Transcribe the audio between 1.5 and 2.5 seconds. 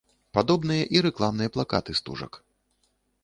плакаты стужак.